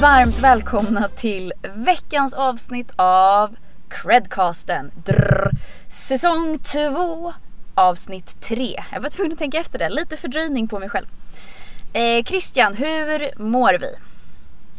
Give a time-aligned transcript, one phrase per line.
[0.00, 3.56] varmt välkomna till veckans avsnitt av
[3.88, 4.90] Credcasten.
[5.04, 5.50] Drr.
[5.88, 7.32] Säsong 2,
[7.74, 8.84] avsnitt 3.
[8.92, 11.06] Jag var tvungen att tänka efter det, lite fördröjning på mig själv.
[11.92, 13.86] Eh, Christian, hur mår vi?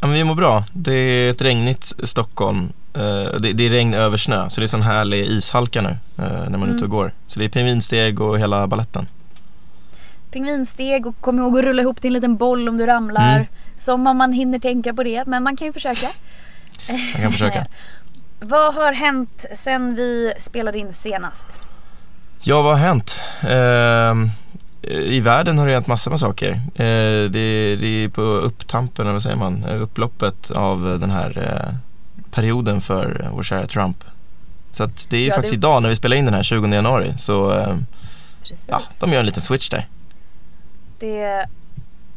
[0.01, 0.63] Ja, men vi mår bra.
[0.73, 2.69] Det är ett regnigt Stockholm.
[2.93, 6.49] Eh, det, det är regn över snö, så det är sån härlig ishalka nu eh,
[6.49, 7.13] när man är ute och går.
[7.27, 9.07] Så det är pingvinsteg och hela balletten.
[10.31, 13.33] Pingvinsteg och kom ihåg att rulla ihop till en liten boll om du ramlar.
[13.35, 13.45] Mm.
[13.75, 16.07] Som om man hinner tänka på det, men man kan ju försöka.
[17.13, 17.65] Man kan försöka.
[18.39, 21.45] Vad har hänt sen vi spelade in senast?
[22.41, 23.21] Ja, vad har hänt?
[23.43, 24.15] Eh,
[24.91, 26.51] I världen har det hänt massor med saker.
[26.75, 31.73] Eh, det, det är på upptampen, eller vad säger man, upploppet av den här eh,
[32.31, 34.03] perioden för vår kära Trump.
[34.71, 36.43] Så att det är ju Ja, faktiskt det- idag när vi spelar in den här
[36.43, 37.75] 20 januari så eh,
[38.41, 38.65] Precis.
[38.71, 39.87] ja, de gör en liten switch där.
[40.99, 41.45] Det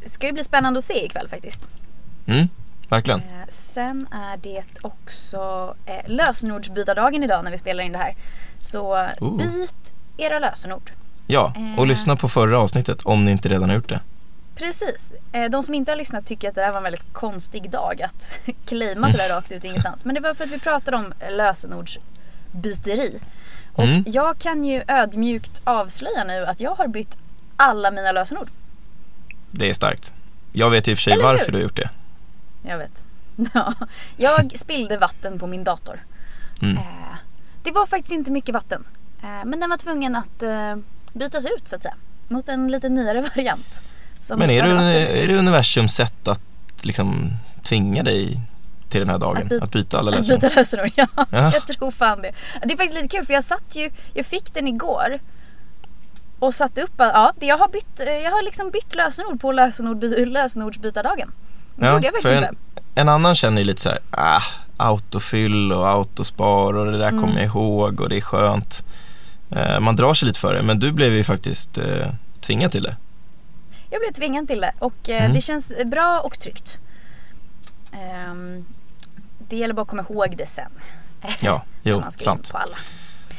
[0.07, 1.69] ska ju bli spännande att se ikväll faktiskt.
[2.27, 2.49] Mm,
[2.89, 3.21] verkligen.
[3.21, 8.15] Eh, sen är det också eh, lösenordsbytardagen idag när vi spelar in det här.
[8.59, 9.37] Så Ooh.
[9.39, 10.93] byt era lösenord.
[11.27, 11.89] Ja, och Eh.
[11.89, 14.01] lyssna på förra avsnittet om ni inte redan har gjort det.
[14.55, 15.13] Precis.
[15.33, 18.02] Eh, de som inte har lyssnat tycker att det här var en väldigt konstig dag
[18.02, 20.05] att claima sådär rakt ut ingenstans.
[20.05, 23.21] Men det var för att vi pratade om lösenordsbyteri.
[23.73, 24.05] Och Mm.
[24.07, 27.17] jag kan ju ödmjukt avslöja nu att jag har bytt
[27.57, 28.49] alla mina lösenord.
[29.53, 30.15] Det är starkt.
[30.53, 31.33] Jag vet i och för sig Eller hur?
[31.33, 31.91] varför du har gjort det.
[32.63, 33.05] Jag vet.
[33.55, 33.75] Ja,
[34.17, 36.01] jag spillde vatten på min dator.
[36.63, 36.77] Mm.
[36.77, 36.83] Eh,
[37.63, 38.85] det var faktiskt inte mycket vatten.
[39.23, 40.77] Eh, men den var tvungen att eh,
[41.13, 41.95] bytas ut så att säga.
[42.29, 43.83] Mot en lite nyare variant.
[44.37, 46.41] Men är det, är det universums sätt att
[46.83, 48.41] liksom tvinga dig
[48.89, 49.47] till den här dagen?
[49.47, 50.41] Att Att, byta- alla Att lösenord?
[50.41, 51.07] byta lösenord, ja.
[51.17, 51.27] Ja.
[51.53, 52.33] Jag tror fan det.
[52.65, 55.19] Det är faktiskt lite kul för jag satt ju, jag fick den igår.
[56.43, 59.52] Och satte upp att, ja, jag har bytt, eh, jag har liksom bytt lösenord på
[59.52, 61.32] lösenord, lösenordsbytardagen.
[61.76, 62.57] Det Ja, trodde jag faktiskt en- inte.
[62.95, 64.43] En annan känner ju lite så här, ah,
[64.77, 67.21] autofyll och autospar och det där Mm.
[67.21, 68.84] kommer jag ihåg och det är skönt.
[69.50, 72.06] Eh, man drar sig lite för det, men du blev ju faktiskt eh,
[72.41, 72.97] tvingad till det.
[73.91, 75.34] Jag blev tvingad till det och eh, Mm.
[75.34, 76.78] det känns bra och tryggt.
[77.93, 78.65] Ehm,
[79.49, 80.72] det gäller bara att komma ihåg det sen.
[81.41, 82.53] Ja, jo, sant.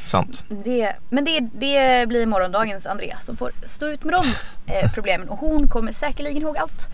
[0.03, 0.45] Sant.
[0.49, 4.25] Det, men det, det blir morgondagens Andrea som får stå ut med de
[4.73, 6.89] eh, problemen och hon kommer säkerligen ihåg allt.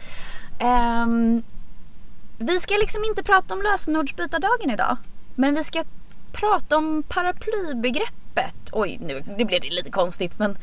[0.59, 1.44] Ehm,
[2.38, 4.97] vi ska liksom inte prata om lösenordsbytardagen idag.
[5.36, 5.84] Men vi ska
[6.31, 8.70] prata om paraplybegreppet.
[8.72, 10.58] Oj, nu det blev det lite konstigt men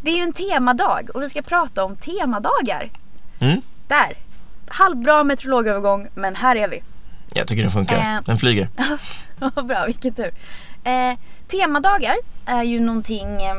[0.00, 2.90] det är ju en temadag och vi ska prata om temadagar.
[3.38, 3.60] Mm.
[3.88, 4.16] Där!
[4.68, 6.82] Halvbra meteorologövergång men här är vi.
[7.34, 7.96] Jag tycker den funkar.
[7.96, 8.22] Eh.
[8.24, 8.68] Den flyger.
[9.38, 10.30] Vad bra, vilken tur.
[10.88, 11.16] Eh,
[11.48, 12.16] temadagar
[12.46, 13.42] är ju någonting...
[13.42, 13.54] Eh,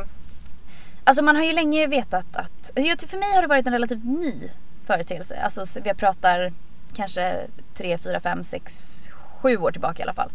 [1.04, 2.70] alltså man har ju länge vetat att...
[2.74, 4.50] jag- För mig har det varit en relativt ny
[4.86, 5.40] företeelse.
[5.42, 6.52] Alltså vi pratar
[6.96, 7.40] kanske
[7.74, 9.10] 3, 4, 5, 6,
[9.42, 10.30] 7 år tillbaka i alla fall.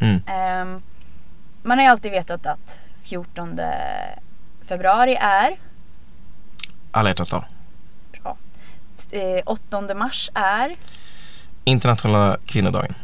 [0.00, 0.14] Mm.
[0.26, 0.80] Eh,
[1.62, 3.60] man har ju alltid vetat att 14
[4.64, 5.56] februari är
[6.90, 7.44] Alla hjärtans dag.
[8.22, 8.36] bra.
[8.96, 10.76] T- Eh, 8 mars är
[11.64, 12.94] Internationella kvinnodagen.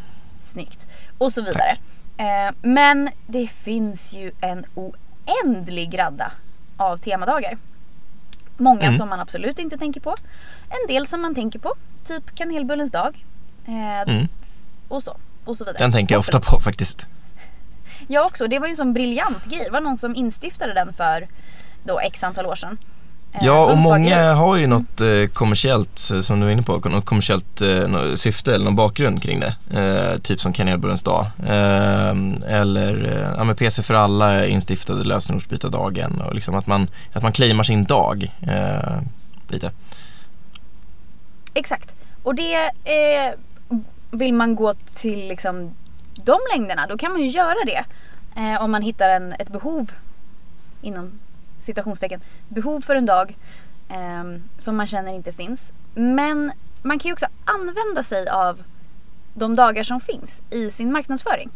[0.40, 0.86] Snyggt.
[1.18, 1.76] Och så vidare.
[2.16, 6.32] Eh, men det finns ju en oändlig radda
[6.76, 7.58] av temadagar.
[8.56, 8.98] Många Mm.
[8.98, 10.14] som man absolut inte tänker på.
[10.68, 11.74] En del som man tänker på.
[12.04, 13.24] Typ kanelbullens dag.
[13.66, 14.28] Eh, Mm.
[14.88, 15.16] Och så.
[15.44, 15.78] Och så vidare.
[15.78, 17.06] Den tänker jag ofta på faktiskt.
[18.08, 18.46] Jag också.
[18.48, 19.62] Det var ju en sån briljant grej.
[19.64, 21.28] Det var någon som instiftade den för
[21.84, 22.78] då x antal år sedan.
[23.40, 26.78] Eh, Ja, och många har ju något eh, kommersiellt, eh, som du var inne på,
[26.78, 29.56] något kommersiellt eh, syfte eller någon bakgrund kring det.
[29.80, 31.26] Eh, typ som kanelbullens dag.
[32.46, 37.62] Eller ja, men PC för alla instiftade lösenordsbytardagen och liksom att man, att man claimar
[37.62, 38.32] sin dag
[39.48, 39.70] lite.
[41.54, 41.96] Exakt.
[42.22, 42.70] Och det
[44.10, 45.74] vill man gå till liksom
[46.24, 47.84] de längderna, då kan man ju göra det.
[48.60, 49.92] Om man hittar en, ett behov
[50.82, 51.12] inom
[51.66, 53.36] citationstecken, behov för en dag
[53.88, 54.24] eh,
[54.58, 55.72] som man känner inte finns.
[55.94, 56.52] Men
[56.82, 58.62] man kan ju också använda sig av
[59.34, 61.50] de dagar som finns i sin marknadsföring.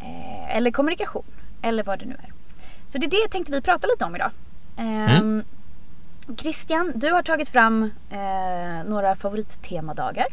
[0.00, 1.24] Eh, eller kommunikation,
[1.62, 2.32] eller vad det nu är.
[2.86, 4.30] Så det är det tänkte vi prata lite om idag.
[4.76, 5.42] Eh,
[6.36, 10.26] Christian, du har tagit fram eh, några favoritttemadagar.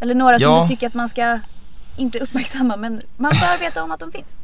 [0.00, 0.62] Eller några som Ja.
[0.62, 1.40] du tycker att man ska
[1.96, 4.36] inte uppmärksamma men man bör veta om att de finns.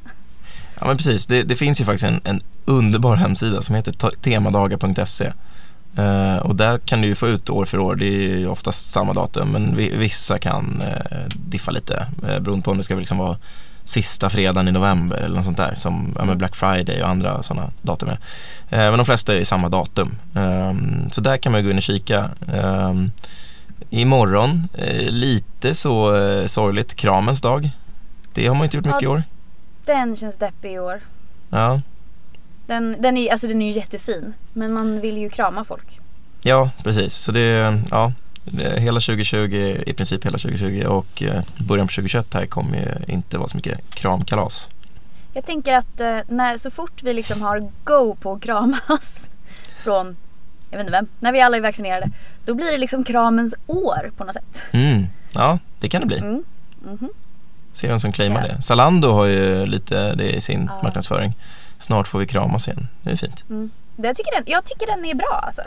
[0.80, 3.92] Ja men precis, det, det finns ju faktiskt en, en underbar hemsida som heter
[4.22, 5.32] temadagar.se
[5.96, 8.90] Eh, och där kan du ju få ut år för år, det är ju oftast
[8.90, 12.94] samma datum men vi, vissa kan eh, diffa lite eh, beroende på om det ska
[12.94, 13.36] liksom vara
[13.84, 17.70] sista fredagen i november eller något sånt där som ja, Black Friday och andra sådana
[17.82, 18.18] datum är.
[18.70, 20.14] Eh, men de flesta är samma datum.
[20.34, 22.30] Ehm, så där kan man gå in och kika.
[22.52, 23.10] Ehm,
[23.90, 27.70] Imorgon, eh, lite så eh, sorgligt, kramens dag.
[28.34, 29.22] Det har man inte gjort mycket i år.
[29.84, 31.00] Den känns deppig i år.
[31.50, 31.80] Ja,
[32.66, 34.32] Den, den, är, alltså den är ju jättefin.
[34.52, 35.98] Men man vill ju krama folk.
[36.42, 37.14] ja precis.
[37.14, 38.12] Så det, ja,
[38.44, 43.12] det hela 2020, i princip hela 2020 och eh, början på 2021 här kommer ju
[43.14, 44.68] inte vara så mycket kramkalas.
[45.32, 49.30] Jag tänker att eh, när, så fort vi liksom har go på att kramas
[49.84, 50.16] från,
[50.70, 52.10] jag vet inte vem, när vi alla är vaccinerade.
[52.44, 54.64] Då blir det liksom kramens år på något sätt.
[54.70, 55.06] Mm.
[55.34, 56.18] Ja, det kan det bli.
[56.18, 56.44] Mm.
[56.84, 57.08] Mhm.
[57.72, 58.62] Se vem som claimar det.
[58.62, 60.82] Zalando har ju lite det i sin Ja.
[60.82, 61.32] marknadsföring.
[61.78, 62.88] Snart får vi kramas igen.
[63.02, 63.44] Det är fint.
[63.50, 63.70] Mm.
[63.96, 65.62] Det Jag, tycker den, jag tycker den är bra alltså.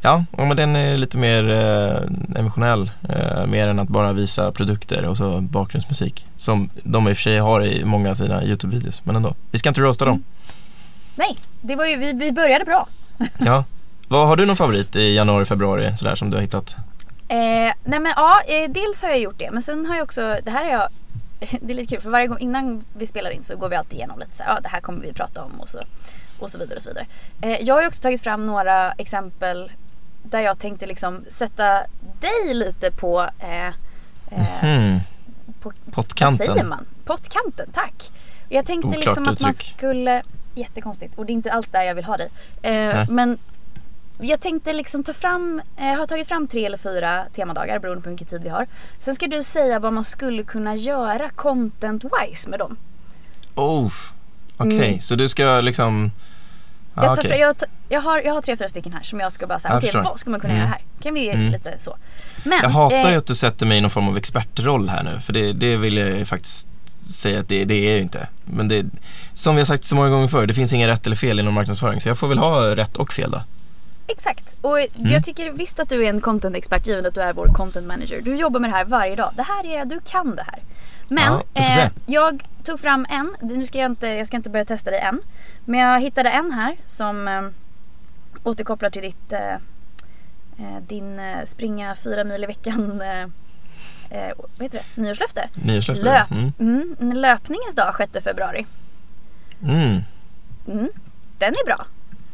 [0.00, 2.90] Ja, men den är lite mer eh, emotionell.
[3.08, 6.26] Eh, mer än att bara visa produkter och så bakgrundsmusik.
[6.36, 9.00] Som de i och för sig har i många av sina YouTube-videos.
[9.04, 9.34] Men ändå.
[9.50, 10.24] Vi ska inte roasta dem.
[11.14, 12.86] Nej, det var ju, vi, vi började bra.
[13.38, 13.64] Ja.
[14.08, 16.76] Vad Har du någon favorit i januari, februari sådär som du har hittat?
[17.28, 17.36] Eh,
[17.84, 19.50] nej men ja, eh, dels har jag gjort det.
[19.52, 20.88] Men sen har jag också, det här har jag,
[21.60, 23.94] det är lite kul för varje gång innan vi spelar in så går vi alltid
[23.94, 25.80] igenom lite så här, ja det här kommer vi prata om och så,
[26.38, 27.06] och så vidare och så vidare.
[27.40, 29.72] Eh, jag har ju också tagit fram några exempel
[30.22, 31.72] där jag tänkte liksom sätta
[32.20, 33.72] dig lite på, eh, eh,
[34.60, 35.00] Hmm.
[35.60, 36.46] på vad Pottkanten.
[36.46, 36.86] säger man?
[37.04, 38.10] Pottkanten, tack.
[38.48, 39.76] Jag tänkte Oklart liksom att man uttryck.
[39.76, 40.22] skulle,
[40.54, 42.28] jättekonstigt och det är inte alls där jag vill ha dig.
[42.62, 43.38] Eh, men
[44.20, 48.08] jag tänkte liksom ta fram, eh, har tagit fram tre eller fyra temadagar beroende på
[48.08, 48.66] hur mycket tid vi har.
[48.98, 52.76] Sen ska du säga vad man skulle kunna göra content-wise med dem.
[53.54, 53.92] Oh,
[54.56, 54.88] okej.
[54.88, 55.00] Mm.
[55.00, 56.10] Så du ska liksom...
[56.94, 59.20] Ja, jag, tar, fra- jag, tar- jag, har, jag har tre, fyra stycken här som
[59.20, 60.02] jag ska bara säga, Jag okej förstår.
[60.02, 60.62] vad ska man kunna Mm.
[60.66, 60.82] göra här?
[61.02, 61.52] Kan vi Mm.
[61.52, 61.96] lite så.
[62.44, 65.02] Men, Jag hatar eh, ju att du sätter mig i någon form av expertroll här
[65.02, 65.20] nu.
[65.20, 66.68] För det, det vill jag ju faktiskt
[67.10, 68.28] säga att det, det är jag ju inte.
[68.44, 68.84] Men det,
[69.34, 71.54] som vi har sagt så många gånger förr, det finns inga rätt eller fel inom
[71.54, 72.00] marknadsföring.
[72.00, 73.40] Så jag får väl ha rätt och fel då.
[74.06, 74.54] Exakt.
[74.60, 74.90] Och Mm.
[75.12, 78.20] jag tycker visst att du är en content-expert givet att du är vår content manager.
[78.20, 79.32] Du jobbar med det här varje dag.
[79.36, 80.62] Det här är, du kan det här.
[81.08, 84.64] Men Ja, eh, jag tog fram en, nu ska jag inte, jag ska inte börja
[84.64, 85.20] testa dig än.
[85.64, 87.42] Men jag hittade en här som eh,
[88.44, 89.54] återkopplar till ditt, eh,
[90.58, 93.22] eh, din eh, springa fyra mil i veckan, eh,
[94.18, 95.48] eh, vad heter det, nyårslöfte.
[95.54, 96.04] Nyårslöfte.
[96.04, 96.52] Löp, Mm.
[97.00, 98.66] mm, löpningens dag 6 februari.
[99.62, 100.00] Mm.
[100.68, 100.88] Mm,
[101.38, 101.86] den är bra.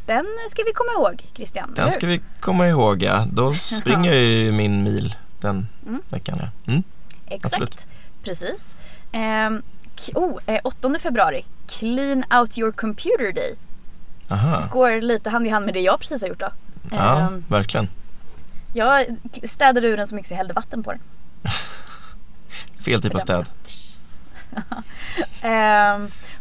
[0.07, 1.73] Den ska vi komma ihåg Christian.
[1.77, 3.27] Den ska vi komma ihåg ja.
[3.33, 6.03] Då springer jag ju min mil den Mm.
[6.09, 6.39] veckan.
[6.41, 6.73] Ja.
[6.73, 6.83] Mm.
[7.27, 7.53] Exakt.
[7.55, 7.87] Absolut.
[8.25, 8.75] Precis.
[9.13, 9.63] Ehm,
[10.07, 11.45] k- oh, eh, 8 februari.
[11.67, 13.55] Clean out your computer day.
[14.29, 14.69] Aha.
[14.73, 16.49] Går lite hand i hand med det jag precis har gjort då.
[16.91, 17.89] Ja, Ehm, verkligen.
[18.75, 19.07] jag
[19.45, 21.01] städade ur den så mycket så jag hällde vatten på den.
[22.85, 23.47] Fel typ av städ.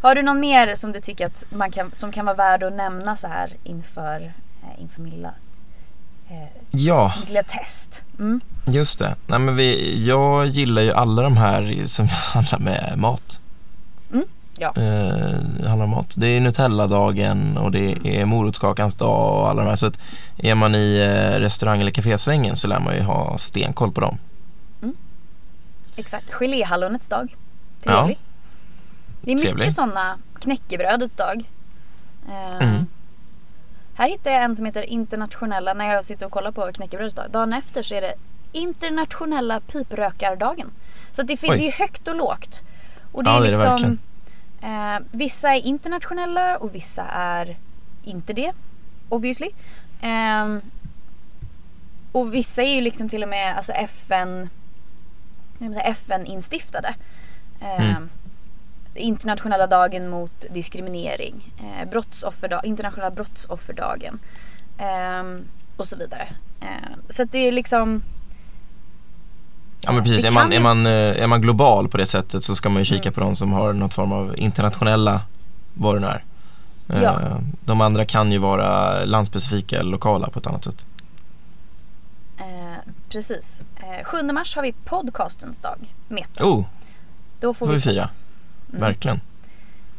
[0.02, 2.74] Har du någon mer som du tycker att man kan, som kan vara värd att
[2.74, 4.34] nämna så här inför,
[4.64, 5.34] eh, inför min lilla,
[6.30, 8.04] eh, Ja, lilla test?
[8.20, 8.42] Mm.
[8.66, 9.16] just det.
[9.28, 13.40] Nej, men vi, jag gillar ju alla de här som handlar med mat.
[14.14, 14.26] Mm,
[14.58, 14.74] ja.
[14.76, 16.14] Eh, handlar om mat.
[16.18, 19.76] Det är Nutella-dagen och det är morotskakans dag och alla de här.
[19.76, 20.00] Så att
[20.38, 24.18] är man i eh, restaurang eller kafésvängen så lär man ju ha stenkoll på dem.
[25.96, 26.34] Exakt.
[26.34, 27.36] Geléhallonets dag.
[27.84, 28.10] Ja.
[29.22, 29.74] Det är mycket Trevlig.
[29.74, 31.44] sådana knäckebrödets dag.
[32.30, 32.86] Eh, Mm.
[33.96, 37.32] Här hittar jag en som heter internationella, när jag sitter och kollar på knäckebrödets dag.
[37.32, 38.14] Dagen efter så är det
[38.52, 40.72] internationella piprökardagen.
[41.12, 41.76] Så det, fin- Oj.
[41.80, 42.64] högt och lågt.
[43.12, 43.98] Och det Ja, är det är liksom,
[44.62, 47.58] eh, vissa är internationella och vissa är
[48.04, 48.52] inte det.
[49.10, 49.50] Obviously.
[50.02, 50.62] Ehm,
[52.12, 54.50] och vissa är ju liksom till och med alltså FN
[55.86, 56.96] FN-instiftade.
[57.62, 58.10] Ehm, Mm.
[58.96, 61.54] Internationella dagen mot diskriminering.
[61.60, 64.20] Eh, brottsofferdag, internationella brottsofferdagen.
[64.78, 65.46] ehm,
[65.78, 66.28] och så vidare.
[66.62, 68.02] Ehm, så att det är liksom
[69.82, 70.92] Ja men precis, är man, är, man, eh,
[71.24, 73.14] är man global på det sättet så ska man ju kika Mm.
[73.14, 75.22] på de som har något form av internationella
[75.74, 76.24] vad det nu är.
[76.90, 77.40] Eh, Ja.
[77.66, 80.86] De andra kan ju vara landspecifika eller lokala på ett annat sätt.
[82.38, 82.46] eh,
[83.10, 83.62] precis.
[83.76, 85.94] Eh, 7 mars har vi podcastens dag.
[86.08, 86.46] Meta.
[86.46, 86.66] Oh,
[87.40, 88.10] Då får får vi vi fira.
[88.72, 88.82] Mm.
[88.82, 89.22] Verkligen.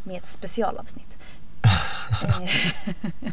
[0.02, 1.18] med ett specialavsnitt.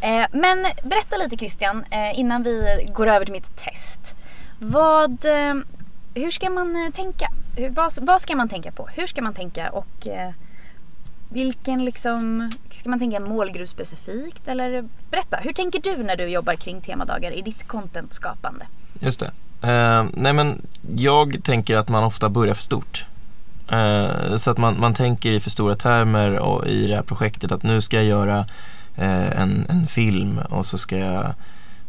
[0.00, 4.16] Eh, Men berätta lite Christian eh, innan vi går över till mitt test.
[4.58, 5.54] Vad, eh,
[6.14, 7.28] hur ska man tänka?
[7.70, 8.86] Vad, vad ska man tänka på?
[8.86, 10.06] Hur ska man tänka och
[11.28, 16.54] vilken liksom, ska man tänka målgrupp specifikt eller berätta, hur tänker du när du jobbar
[16.54, 18.66] kring temadagar i ditt contentskapande?
[19.00, 19.30] Just det.
[19.68, 23.06] Eh, nej men jag tänker att man ofta börjar för stort.
[23.70, 27.52] Eh, så att man, man tänker i för stora termer och i det här projektet
[27.52, 28.38] att nu ska jag göra
[28.96, 31.34] eh, en, en film och så ska jag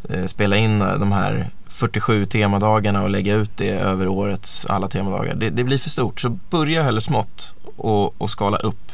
[0.10, 5.36] eh, spela in de här 47 temadagarna och lägga ut det över årets alla temadagar.
[5.36, 6.20] Det, det blir för stort.
[6.20, 8.92] Så börja hellre smått och, och skala upp.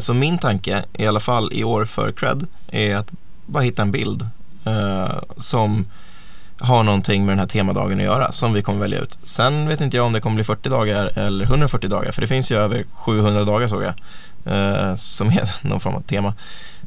[0.00, 3.08] Så min tanke, i alla fall i år för cred, är att
[3.46, 4.26] bara hitta en bild
[4.64, 5.86] eh, som
[6.62, 9.18] har någonting med den här temadagen att göra som vi kommer välja ut.
[9.22, 12.26] Sen vet inte jag om det kommer bli 40 dagar eller 140 dagar för det
[12.26, 13.94] finns ju över 700 dagar såg jag
[14.44, 16.34] eh, som är någon form av tema.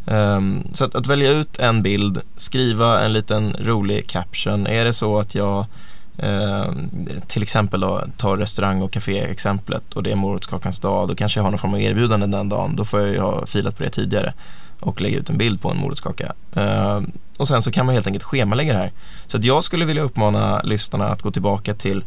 [0.08, 0.42] Eh,
[0.74, 4.68] så att, att, välja ut en bild, skriva en liten rolig caption.
[4.68, 5.66] Är det så att jag
[6.18, 6.72] eh,
[7.28, 11.44] till exempel då, tar restaurang och café-exemplet och det är morotskakans dag, då kanske jag
[11.44, 12.76] har någon form av erbjudande den dagen.
[12.76, 14.34] Då får jag ju ha filat på det tidigare
[14.80, 16.34] och lägga ut en bild på en morotskaka.
[16.58, 17.02] Uh,
[17.38, 18.92] och sen så kan man helt enkelt schemalägga det här.
[19.26, 22.04] Så att jag skulle vilja uppmana lyssnarna att gå tillbaka till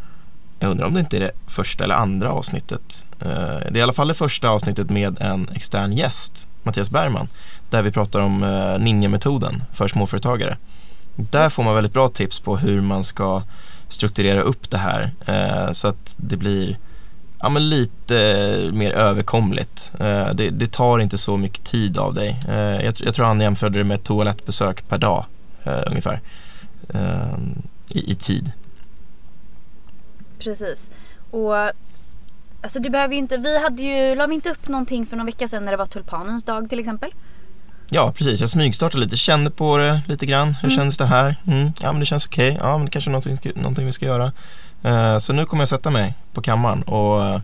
[0.61, 3.07] jag undrar om det inte är det första eller andra avsnittet.
[3.23, 7.29] Uh, det är i alla fall det första avsnittet med en extern gäst, Mattias Bergman
[7.71, 10.57] där vi pratar om eh, ninja-metoden för småföretagare.
[11.17, 13.43] Där får man väldigt bra tips på hur man ska
[13.89, 16.79] strukturera upp det här eh, så att det blir
[17.41, 18.15] ja, men lite
[18.73, 19.93] mer överkomligt.
[20.01, 22.41] Eh, det, det, tar inte så mycket tid av dig.
[22.49, 25.25] Eh, jag, jag, tror han jämförde det med ett toalettbesök per dag
[25.65, 26.21] eh, ungefär
[26.89, 27.39] eh,
[27.89, 28.53] i, i, tid.
[30.39, 30.91] Precis.
[31.31, 31.55] Och
[32.61, 35.27] alltså det behöver ju inte, vi hade ju, la vi inte upp någonting för någon
[35.27, 37.13] vecka sedan när det var tulpanens dag till exempel?
[37.91, 38.41] Ja, precis.
[38.41, 40.55] Jag smygstartade lite, kände på det lite grann.
[40.55, 40.77] Hur mm.
[40.77, 41.37] känns det här?
[41.47, 41.73] Mm.
[41.83, 42.53] Ja, men det känns okej.
[42.53, 42.69] Okay.
[42.69, 44.33] Ja, men det kanske är någonting, någonting vi ska göra.
[44.85, 47.41] Uh, så nu kommer jag sätta mig på kammaren och uh,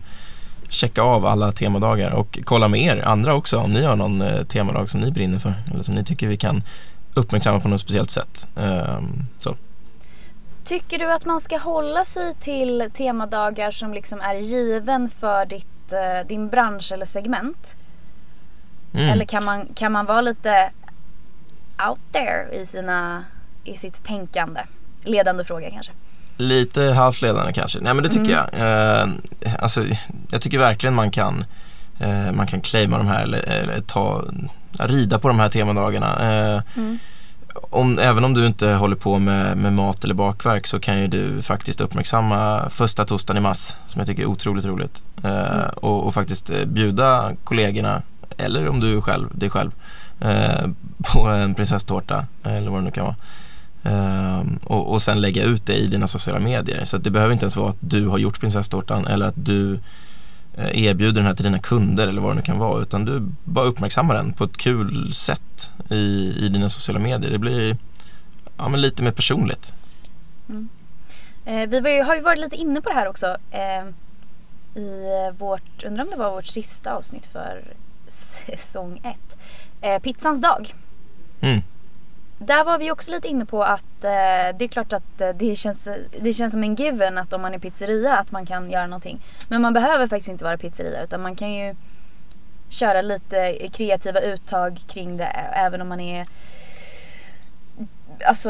[0.69, 4.43] checka av alla temadagar och kolla med er andra också om ni har någon uh,
[4.43, 6.63] temadag som ni brinner för eller som ni tycker vi kan
[7.13, 8.47] uppmärksamma på något speciellt sätt.
[8.55, 9.55] Ehm, så.
[10.63, 15.93] Tycker du att man ska hålla sig till temadagar som liksom är given för ditt,
[16.27, 17.75] din bransch eller segment?
[18.93, 19.09] Mm.
[19.09, 20.71] Eller kan man, kan man vara lite
[21.89, 23.23] out there i, sina,
[23.63, 24.61] i sitt tänkande?
[25.03, 25.91] Ledande fråga kanske.
[26.37, 27.79] Lite halvt ledande kanske.
[27.79, 28.45] Nej men det tycker mm.
[28.53, 29.01] jag.
[29.01, 29.09] Eh,
[29.59, 29.85] alltså,
[30.29, 31.45] jag tycker verkligen man kan
[31.99, 34.23] eh, man kan claima de här eller, eller ta,
[34.79, 36.13] rida på de här temadagarna.
[36.19, 36.99] Eh, mm.
[37.53, 41.07] om, även om du inte håller på med, med, mat eller bakverk så kan ju
[41.07, 45.03] du faktiskt uppmärksamma första torsdagen i mars som jag tycker är otroligt roligt.
[45.23, 45.69] Eh, mm.
[45.75, 48.01] och, och, faktiskt eh, bjuda kollegorna
[48.37, 49.71] eller om du är själv, dig själv
[50.19, 53.15] eh, på en prinsesstårta eller vad det nu kan vara.
[53.85, 56.83] Eh, och, och sen lägga ut det i dina sociala medier.
[56.83, 59.79] Så det behöver inte ens vara att du har gjort prinsesstårtan eller att du
[60.57, 63.27] eh, erbjuder den här till dina kunder eller vad det nu kan vara utan du
[63.43, 67.31] bara uppmärksammar den på ett kul sätt i, i dina sociala medier.
[67.31, 67.77] Det blir
[68.57, 69.73] ja, men lite mer personligt.
[70.49, 70.69] Mm.
[71.45, 73.85] Eh, vi har ju varit lite inne på det här också eh,
[74.81, 77.63] i vårt, undrar om det var vårt sista avsnitt för
[78.07, 79.37] säsong 1.
[79.81, 80.73] Eh, pizzans dag.
[81.41, 81.61] Mm.
[82.37, 85.55] Där var vi också lite inne på att eh, det är klart att eh, det,
[85.55, 85.87] känns,
[86.21, 89.21] det känns som en given att om man är pizzeria att man kan göra någonting.
[89.47, 91.75] Men man behöver faktiskt inte vara pizzeria utan man kan ju
[92.69, 96.27] köra lite kreativa uttag kring det även om man är
[98.25, 98.49] alltså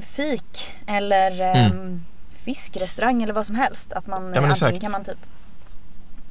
[0.00, 1.72] fik eller mm.
[1.72, 2.04] um,
[2.44, 3.92] fiskrestaurang eller vad som helst.
[3.92, 5.18] Att man, ja, antingen kan man typ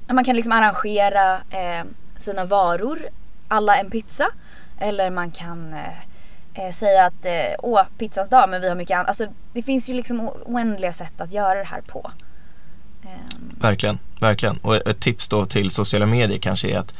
[0.08, 1.86] man kan liksom arrangera eh,
[2.18, 3.00] sina varor
[3.48, 4.28] alla en pizza.
[4.80, 6.13] Eller man kan eh,
[6.54, 9.08] eh, säga att eh, åh, pizzans dag men vi har mycket annat.
[9.08, 12.12] Alltså det finns ju liksom oändliga sätt att göra det här på.
[13.04, 13.10] Eh.
[13.62, 14.58] Verkligen, verkligen.
[14.58, 16.94] Och ett tips då till sociala medier kanske är att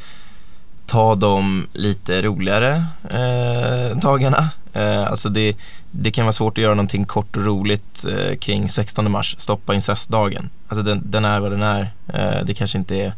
[0.86, 4.50] ta de lite roligare eh, dagarna.
[4.72, 5.56] Eh, alltså det,
[5.90, 9.74] det kan vara svårt att göra någonting kort och roligt eh, kring 16 mars, stoppa
[9.74, 10.50] incestdagen.
[10.68, 11.92] Alltså den, den är vad den är.
[12.08, 13.12] Eh, det kanske inte är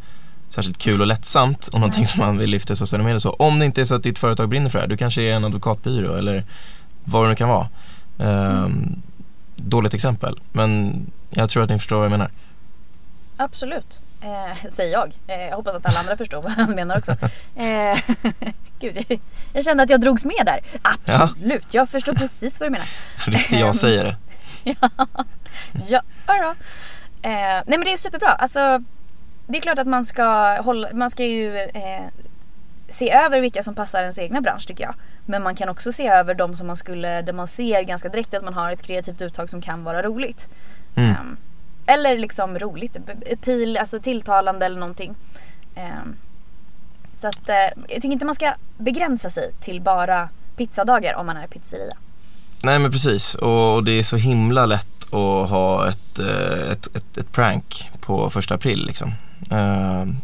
[0.49, 3.19] särskilt kul och lättsamt och någonting som man vill lyfta i sociala medier.
[3.19, 5.23] Så om det inte är så att ditt företag brinner för det här, du kanske
[5.23, 6.45] är en advokatbyrå eller
[7.05, 7.69] vad det nu kan vara.
[8.19, 9.03] Um,
[9.57, 11.01] dåligt exempel, men
[11.31, 12.31] jag tror att ni förstår vad jag menar.
[13.37, 15.13] Absolut, eh, säger jag.
[15.27, 17.13] Eh, jag hoppas att alla andra förstår vad han menar också.
[17.57, 17.99] Eh,
[18.81, 19.21] gud, jag,
[19.53, 20.61] jag kände att jag drogs med där.
[20.83, 21.81] Absolut, ja.
[21.81, 22.89] jag förstår precis vad du menar.
[23.27, 24.17] Riktigt jag säger det.
[25.89, 26.55] ja, ja då.
[27.29, 28.29] Eh, nej men det är superbra.
[28.29, 28.83] Alltså
[29.47, 32.07] det är klart att man ska, hålla, man ska ju eh,
[32.89, 34.95] se över vilka som passar ens egna bransch tycker jag.
[35.27, 38.35] Men man kan också se över de som man skulle, där man ser ganska direkt
[38.35, 40.49] att man har ett kreativt uttag som kan vara roligt.
[40.95, 41.11] Mm.
[41.11, 41.37] Um,
[41.87, 42.97] eller liksom roligt,
[43.45, 45.15] pil, alltså tilltalande eller någonting.
[45.77, 46.17] Um,
[47.15, 51.37] så att uh, jag tycker inte man ska begränsa sig till bara pizzadagar om man
[51.37, 51.97] är pizzeria.
[52.63, 57.19] Nej men precis och det är så himla lätt att ha ett, eh, ett, ett,
[57.19, 59.13] ett prank på första april liksom.
[59.51, 60.17] Ehm,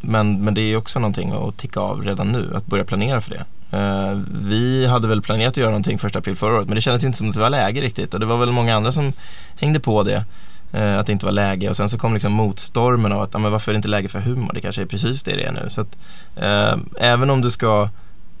[0.00, 3.30] men, men det är också någonting att ticka av redan nu, att börja planera för
[3.30, 3.76] det.
[3.76, 7.04] Ehm, vi hade väl planerat att göra någonting första april förra året men det kändes
[7.04, 9.12] inte som att det var läge riktigt och det var väl många andra som
[9.60, 10.24] hängde på det.
[10.72, 13.52] Eh, att det inte var läge och sen så kom liksom motstormen av att men
[13.52, 14.50] varför är det inte läge för humor?
[14.54, 15.66] Det kanske är precis det det är nu.
[15.68, 15.98] Så att,
[16.36, 17.88] eh, även om du ska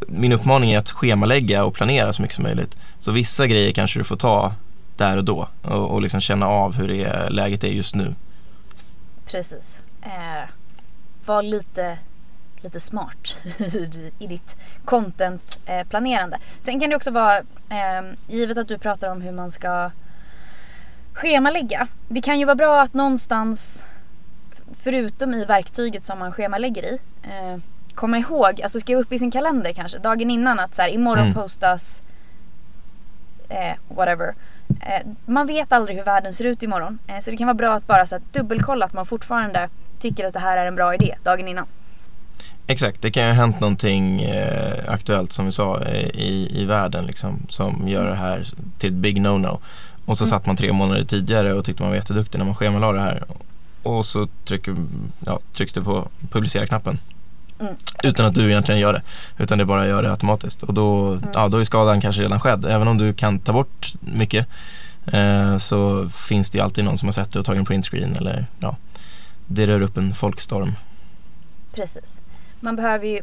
[0.08, 2.76] min uppmaning är att schemalägga och planera så mycket som möjligt.
[2.98, 4.54] Så vissa grejer kanske du får ta
[4.96, 8.14] där och då och, och liksom känna av hur det är, läget är just nu.
[9.26, 9.82] Precis.
[10.02, 10.48] Eh,
[11.26, 11.98] var lite,
[12.60, 13.38] lite smart
[14.18, 16.38] i ditt content-planerande.
[16.60, 17.38] Sen kan det också vara,
[17.68, 19.90] eh, givet att du pratar om hur man ska
[21.12, 21.88] schemalägga.
[22.08, 23.84] Det kan ju vara bra att någonstans,
[24.76, 27.58] förutom i verktyget som man schemalägger i, eh,
[27.94, 31.24] komma ihåg, alltså skriva upp i sin kalender kanske dagen innan att så här, imorgon
[31.24, 31.34] mm.
[31.34, 32.02] postas
[33.48, 34.34] eh, whatever.
[34.80, 36.98] Eh, man vet aldrig hur världen ser ut imorgon.
[37.06, 39.68] Eh, så det kan vara bra att bara så här, dubbelkolla att man fortfarande
[40.00, 41.66] tycker att det här är en bra idé dagen innan.
[42.66, 47.06] Exakt, det kan ju ha hänt någonting eh, aktuellt som vi sa i, i världen
[47.06, 48.44] liksom, som gör det här
[48.78, 49.58] till ett big no-no.
[50.04, 50.30] Och så mm.
[50.30, 53.24] satt man tre månader tidigare och tyckte man var jätteduktig när man schemalade det här.
[53.82, 54.76] Och så trycker,
[55.26, 56.98] ja, trycks det på publicera-knappen.
[57.60, 57.74] Mm.
[58.02, 59.02] Utan att du egentligen gör det.
[59.38, 60.62] Utan det bara gör det automatiskt.
[60.62, 61.28] Och då, mm.
[61.34, 62.64] ja, då är skadan kanske redan skedd.
[62.64, 64.46] Även om du kan ta bort mycket
[65.06, 68.16] eh, så finns det ju alltid någon som har sett det och tagit en printscreen
[68.16, 68.76] eller ja,
[69.50, 70.72] det rör upp en folkstorm.
[71.72, 72.20] Precis.
[72.60, 73.20] Man behöver ju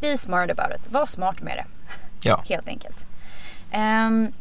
[0.00, 0.92] be smart about it.
[0.92, 1.64] Var smart med det.
[2.28, 2.44] Ja.
[2.48, 3.06] Helt enkelt.
[3.74, 4.32] Um,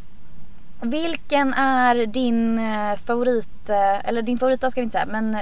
[0.82, 5.38] vilken är din eh, favorit, eh, eller din favorit ska vi inte säga, men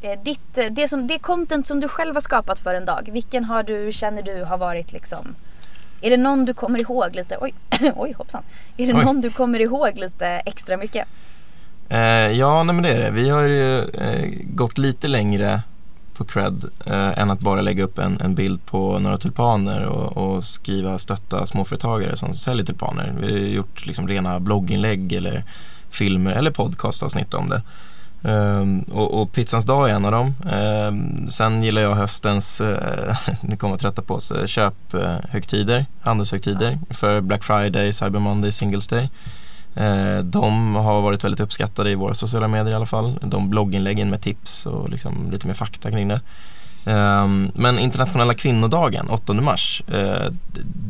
[0.00, 3.44] Eh, ditt, det, som, det content som du själv har skapat för en dag, vilken
[3.44, 5.34] har du, känner du har varit liksom
[6.00, 7.54] Är det någon du kommer ihåg lite, oj,
[7.96, 8.42] oj hoppsan.
[8.76, 9.04] Är det oj.
[9.04, 11.08] någon du kommer ihåg lite extra mycket?
[11.88, 12.00] Eh,
[12.38, 13.10] ja, nej men det är det.
[13.10, 15.62] Vi har ju eh, gått lite längre
[16.16, 20.16] på cred eh, än att bara lägga upp en, en bild på några tulpaner och,
[20.16, 23.14] och, skriva stötta småföretagare som säljer tulpaner.
[23.20, 25.44] Vi har gjort liksom rena blogginlägg eller
[25.90, 27.62] filmer eller podcastavsnitt om det.
[28.22, 30.34] Um, och, och, pizzans dag är en av dem.
[30.52, 37.20] Um, sen gillar jag höstens, uh, ni kommer att trötta på oss, köphögtider, handelshögtider för
[37.20, 39.10] Black Friday, Cyber Monday, Singles Day.
[39.80, 43.18] Uh, de har varit väldigt uppskattade i våra sociala medier i alla fall.
[43.22, 46.20] De blogginläggen med tips och liksom lite mer fakta kring det.
[46.86, 49.82] Um, men internationella kvinnodagen, 8 mars,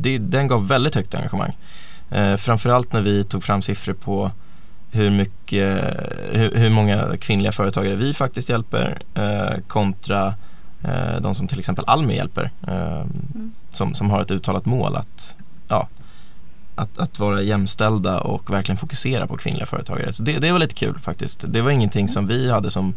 [0.01, 1.57] det, den gav väldigt högt engagemang.
[2.15, 4.31] Uh, framförallt när vi tog fram siffror på
[4.91, 5.79] hur, mycket,
[6.31, 10.33] hur, många kvinnliga företagare vi faktiskt hjälper eh, kontra
[10.83, 13.51] eh, de som till exempel Almi hjälper eh, mm.
[13.71, 15.35] som, som har ett uttalat mål att,
[15.67, 15.87] ja,
[16.79, 20.13] att, att vara jämställda och verkligen fokusera på kvinnliga företagare.
[20.13, 21.45] Så det, det var lite kul faktiskt.
[21.47, 22.95] Det var ingenting som vi hade som,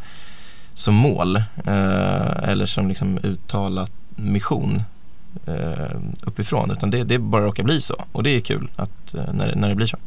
[0.75, 4.83] som mål eh, eller som liksom uttalat mission
[5.47, 9.33] eh, uppifrån utan det, det bara råkar bli så och det är kul att, eh,
[9.33, 9.99] när, när det blir så.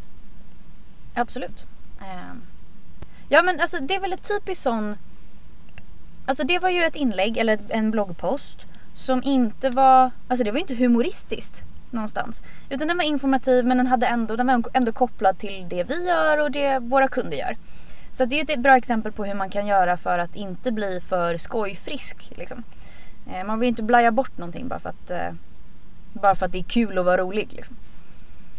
[1.14, 1.66] Absolut.
[2.00, 2.42] Ehm.
[3.30, 4.96] Ja men alltså det är väl ett typiskt sån
[6.28, 10.60] Alltså det var ju ett inlägg eller en bloggpost som inte var, alltså det var
[10.60, 12.44] inte humoristiskt någonstans.
[12.70, 16.08] Utan den var informativ men den, hade ändå, den var ändå kopplad till det vi
[16.08, 17.58] gör och det våra kunder gör.
[18.12, 21.00] Så det är ett bra exempel på hur man kan göra för att inte bli
[21.10, 22.32] för skojfrisk.
[22.38, 22.64] Liksom.
[23.28, 25.34] Eh, man vill ju inte blaja bort någonting bara för att, eh,
[26.14, 27.48] bara för att det är kul att vara rolig.
[27.52, 27.76] Liksom.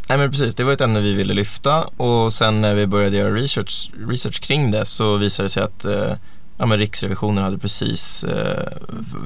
[0.08, 3.16] Nej men precis, det var ett ämne vi ville lyfta och sen när vi började
[3.16, 6.14] göra research, research kring det så visade det sig att eh,
[6.58, 8.68] ja, men Riksrevisionen hade precis eh,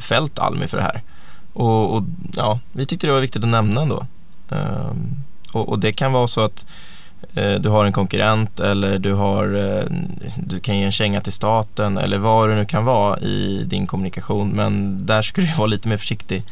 [0.01, 1.01] fällt Almi för det här.
[1.53, 2.03] Och, och,
[2.37, 4.07] ja, vi tyckte det var viktigt att nämna ändå.
[4.49, 6.67] Um, och, och, det kan vara så att
[7.35, 9.85] eh, du har en konkurrent eller du, har, eh,
[10.37, 13.87] du kan ge en känga till staten eller vad det nu kan vara i din
[13.87, 16.43] kommunikation men där ska du vara lite mer försiktig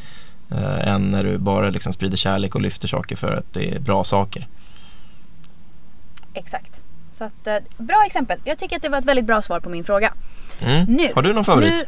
[0.50, 3.78] eh, än när du bara liksom sprider kärlek och lyfter saker för att det är
[3.78, 4.46] bra saker.
[6.34, 6.82] Exakt.
[7.11, 8.38] Så att, eh, bra exempel.
[8.44, 10.12] Jag tycker att det var ett väldigt bra svar på min fråga.
[10.61, 10.84] Mm.
[10.84, 11.72] Nu, har du någon favorit?
[11.72, 11.82] Nu,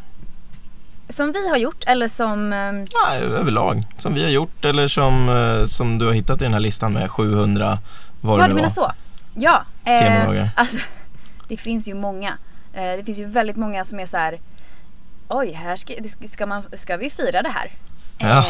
[1.11, 2.53] som vi har gjort eller som...
[2.53, 3.83] Eh, ja, överlag.
[3.97, 6.93] Som vi har gjort eller som, eh, som du har hittat i den här listan
[6.93, 7.79] med 700
[8.21, 8.93] vad Ja, du menar så.
[9.35, 9.65] Ja.
[9.85, 10.79] Eh, alltså,
[11.49, 12.39] det finns ju många.
[12.75, 14.41] Eh, det finns ju väldigt många som är så här.
[15.29, 15.95] Oj, här ska,
[16.27, 17.73] ska, man, ska vi fira det här?
[18.19, 18.47] Ja.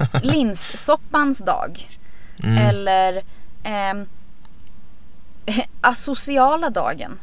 [0.00, 1.88] Eh, linssoppans dag.
[2.42, 2.58] Mm.
[2.58, 3.22] Eller
[3.62, 3.94] eh,
[5.80, 7.18] asociala dagen.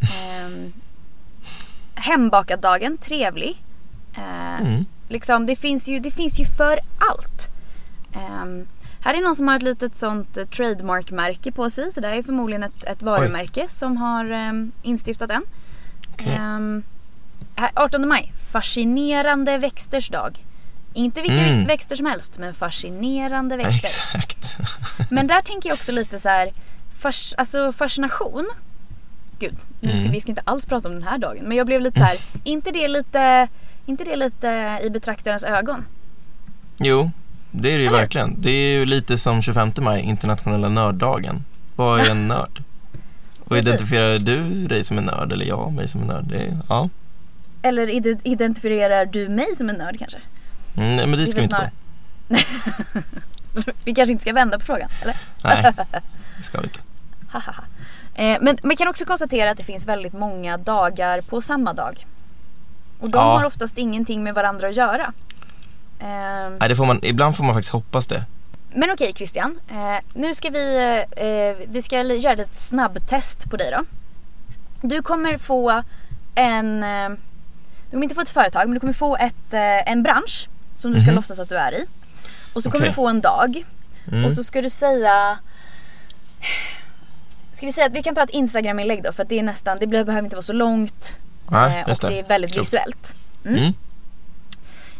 [0.00, 0.70] Eh,
[1.94, 3.58] hembakad-dagen, trevlig.
[4.16, 4.84] Eh, mm.
[5.08, 7.48] liksom, det, finns ju, det finns ju för allt.
[8.12, 8.64] Eh,
[9.00, 11.92] här är någon som har ett litet sånt eh, trademark-märke på sig.
[11.92, 13.68] Så det är förmodligen ett, ett varumärke Oj.
[13.70, 15.42] som har eh, instiftat den.
[16.14, 16.36] Okay.
[17.74, 20.44] 18 maj, fascinerande växters dag.
[20.94, 21.66] Inte vilka Mm.
[21.66, 23.88] växter som helst, men fascinerande växter.
[23.88, 24.56] Exakt.
[25.10, 26.48] Men där tänker jag också lite så här,
[27.02, 28.50] fas, alltså fascination.
[29.38, 30.12] Gud, nu ska Mm.
[30.12, 31.44] vi ska inte alls prata om den här dagen.
[31.44, 33.48] Men jag blev lite så här, inte det lite,
[33.86, 35.84] inte det lite i betraktarens ögon?
[36.78, 37.10] Jo,
[37.50, 37.98] det är det ju Eller?
[37.98, 38.36] verkligen.
[38.40, 41.44] Det är ju lite som 25 maj, internationella nörddagen.
[41.76, 42.62] Vad är en nörd?
[43.40, 43.66] Och Precis.
[43.66, 46.32] identifierar du dig som en nörd eller jag mig som en nörd?
[46.32, 46.88] Är, ja,
[47.62, 50.18] Eller ide- identifierar du mig som en nörd kanske?
[50.76, 51.70] mm, nej, men dit Det ska vi inte
[52.28, 53.00] gå.
[53.84, 55.16] Vi kanske inte ska vända på frågan, eller?
[55.44, 55.72] Nej,
[56.38, 56.78] det ska vi inte.
[58.14, 62.06] Eh, Men man kan också konstatera att det finns väldigt många dagar på samma dag.
[63.00, 63.38] Och de Ja.
[63.38, 65.12] har oftast ingenting med varandra att göra.
[66.00, 68.24] Eh, Nej, det får man, ibland får man faktiskt hoppas det.
[68.74, 70.76] Men okej Christian, eh, nu ska vi,
[71.16, 73.84] eh, vi ska göra ett snabbtest på dig då.
[74.88, 75.82] Du kommer få
[76.34, 77.08] en, eh,
[77.84, 80.92] du kommer inte få ett företag men du kommer få ett, eh, en bransch som
[80.92, 81.14] du ska Mhm.
[81.16, 81.86] låtsas att du är i.
[82.54, 82.90] Och så kommer Okej.
[82.90, 83.64] du få en dag
[84.08, 84.24] Mm.
[84.24, 85.38] och så ska du säga
[87.52, 89.76] Ska vi säga att vi kan ta ett Instagram-inlägg då för att det är nästan,
[89.80, 91.18] det blir- behöver inte vara så långt
[91.50, 92.66] Nej, eh, och det är väldigt Klokt.
[92.68, 93.14] visuellt.
[93.44, 93.72] Mm.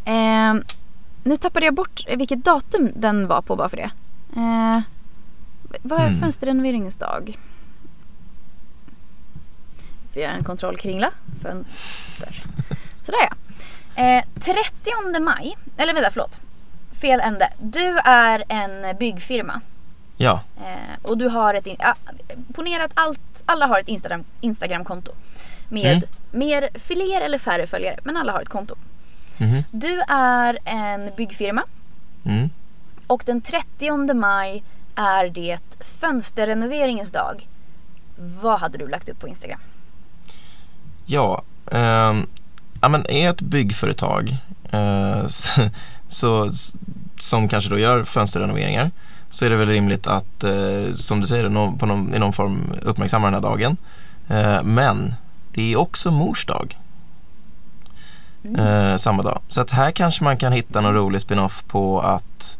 [0.05, 0.65] Eh,
[1.25, 3.91] nu tappade jag bort vilket datum den var på bara för det.
[4.37, 4.81] Eh,
[5.83, 6.21] vad är Mm.
[6.21, 7.39] fönsterrenoveringens dag?
[10.13, 11.11] Vi göra en kontrollkringla.
[11.43, 12.43] Fönster.
[13.03, 13.35] Sådär ja.
[14.03, 16.41] Eh, 30 maj, eller vänta förlåt.
[17.01, 17.53] Fel ände.
[17.59, 19.61] Du är en byggfirma.
[20.17, 21.95] Ja, Eh, och du har ett, ja,
[22.55, 25.13] ponera att allt, alla har ett Instagram, Instagramkonto.
[25.73, 26.03] Med Mm.
[26.31, 28.75] mer, fler eller färre följare, men alla har ett konto.
[29.39, 31.63] mhm, Du är en byggfirma
[32.25, 32.51] mm.
[33.07, 34.63] och den 30 maj
[34.95, 35.59] är det
[36.01, 37.47] fönsterrenoveringens dag.
[38.43, 39.61] Vad hade du lagt upp på Instagram?
[41.07, 42.27] Ja, ehm,
[42.81, 44.37] ja men är ett byggföretag
[44.71, 45.27] eh,
[46.09, 46.51] så,
[47.21, 48.91] som kanske då gör fönsterrenoveringar
[49.31, 52.33] så är det väl rimligt att, eh, som du säger, nå- på någon, i någon
[52.33, 53.77] form uppmärksamma den här dagen.
[54.29, 55.15] Eh, men
[55.61, 56.79] det är också mors dag
[58.59, 59.41] eh, samma dag.
[59.49, 62.59] Så att här kanske man kan hitta någon rolig spin-off på att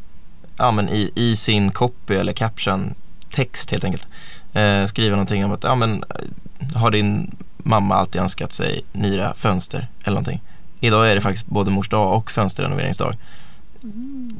[0.57, 2.95] ja, men i, i sin copy eller caption,
[3.31, 4.09] text helt enkelt,
[4.53, 9.35] eh, skriva någonting om att ja, men, eh, har din mamma alltid önskat sig nya
[9.35, 10.43] fönster eller någonting.
[10.81, 13.17] Idag är det faktiskt både mors dag och fönsterrenoveringsdag.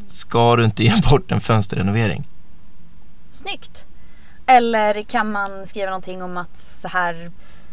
[0.07, 2.25] Ska du inte ge bort en fönsterrenovering?
[3.31, 3.87] Snyggt!
[4.47, 7.31] Eller kan man skriva någonting om att så här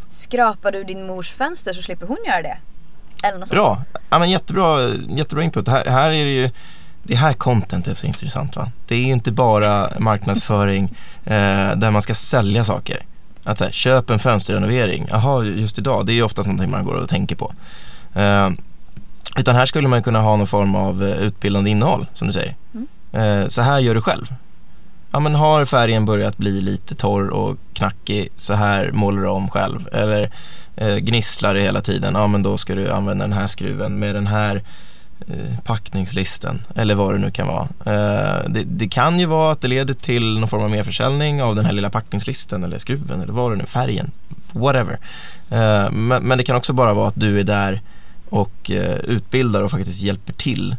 [0.08, 2.58] skrapar du din mors fönster så slipper hon göra det?
[3.24, 3.58] Eller något sånt.
[3.58, 3.84] Bra!
[4.10, 5.68] Ja, men jättebra, jättebra input.
[5.68, 6.50] Här, här är det ju
[7.04, 8.72] det här content är så intressant va.
[8.88, 10.84] Det är ju inte bara marknadsföring
[11.26, 13.06] eh, där man ska sälja saker.
[13.44, 15.08] Att så här, köp en fönsterrenovering.
[15.10, 16.06] Jaha, just idag.
[16.06, 17.54] Det är ju oftast någonting man går och tänker på.
[18.14, 18.50] Eh,
[19.38, 22.56] utan här skulle man kunna ha någon form av eh, utbildande innehåll som du säger.
[22.74, 22.88] Mm.
[23.12, 24.34] Eh, så här gör du själv.
[25.18, 29.50] Ja men har färgen börjat bli lite torr och knackig, så här målar du om
[29.50, 29.90] själv.
[29.94, 30.32] Eller
[30.76, 34.16] eh, gnisslar det hela tiden, ja men då ska du använda den här skruven med
[34.16, 34.62] den här
[35.28, 37.68] eh, packningslisten eller vad det nu kan vara.
[37.86, 41.56] Eh, det, det kan ju vara att det leder till någon form av merförsäljning av
[41.56, 44.12] den här lilla packningslisten eller skruven eller vad det nu färgen,
[44.52, 45.00] whatever.
[45.50, 47.82] Eh, men, men det kan också bara vara att du är där
[48.30, 50.76] och eh, utbildar och faktiskt hjälper till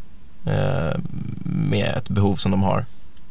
[0.47, 0.99] eh,
[1.45, 2.85] med ett behov som de har,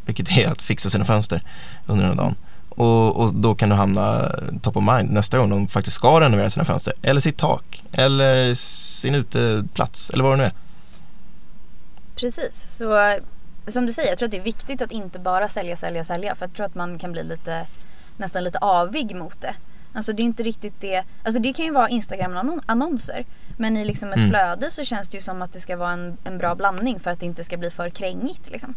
[0.08, 1.42] vilket är att fixa sina fönster
[1.86, 2.36] under den här dagen.
[2.70, 6.50] Och, och då kan du hamna top of mind nästa gång de faktiskt ska renovera
[6.50, 10.54] sina fönster eller sitt tak eller sin uteplats eller vad det nu är.
[12.16, 13.18] Precis, så
[13.68, 16.36] som du säger, jag tror att det är viktigt att inte bara sälja, sälja, sälja.
[16.36, 17.66] För jag tror att man kan bli lite,
[18.18, 19.56] nästan lite avig mot det.
[19.98, 23.26] Alltså det är inte riktigt det, alltså det kan ju vara Instagram-annonser.
[23.58, 24.30] Men i liksom ett Mm.
[24.30, 27.12] flöde så känns det ju som att det ska vara en, en bra blandning för
[27.12, 28.74] att det inte ska bli för krängigt liksom.